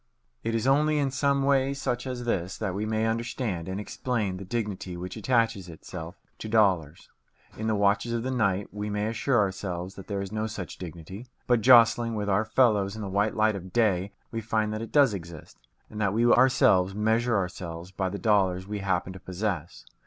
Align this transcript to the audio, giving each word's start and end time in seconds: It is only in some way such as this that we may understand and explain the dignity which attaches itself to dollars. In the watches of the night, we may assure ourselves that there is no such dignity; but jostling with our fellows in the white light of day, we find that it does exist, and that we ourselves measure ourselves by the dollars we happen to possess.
It 0.43 0.55
is 0.55 0.65
only 0.65 0.97
in 0.97 1.11
some 1.11 1.43
way 1.43 1.75
such 1.75 2.07
as 2.07 2.23
this 2.23 2.57
that 2.57 2.73
we 2.73 2.87
may 2.87 3.05
understand 3.05 3.67
and 3.69 3.79
explain 3.79 4.37
the 4.37 4.43
dignity 4.43 4.97
which 4.97 5.15
attaches 5.15 5.69
itself 5.69 6.15
to 6.39 6.49
dollars. 6.49 7.07
In 7.55 7.67
the 7.67 7.75
watches 7.75 8.11
of 8.11 8.23
the 8.23 8.31
night, 8.31 8.69
we 8.73 8.89
may 8.89 9.05
assure 9.05 9.37
ourselves 9.37 9.93
that 9.93 10.07
there 10.07 10.19
is 10.19 10.31
no 10.31 10.47
such 10.47 10.79
dignity; 10.79 11.27
but 11.45 11.61
jostling 11.61 12.15
with 12.15 12.29
our 12.29 12.45
fellows 12.45 12.95
in 12.95 13.03
the 13.03 13.09
white 13.09 13.35
light 13.35 13.55
of 13.55 13.71
day, 13.71 14.11
we 14.31 14.41
find 14.41 14.73
that 14.73 14.81
it 14.81 14.91
does 14.91 15.13
exist, 15.13 15.59
and 15.87 16.01
that 16.01 16.13
we 16.15 16.25
ourselves 16.25 16.95
measure 16.95 17.37
ourselves 17.37 17.91
by 17.91 18.09
the 18.09 18.17
dollars 18.17 18.65
we 18.67 18.79
happen 18.79 19.13
to 19.13 19.19
possess. 19.19 19.85